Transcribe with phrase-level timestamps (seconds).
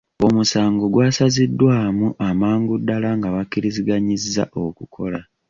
[0.27, 5.19] Omusango gwasaziddwamu amangu ddala nga bakiriziganyizza okukola.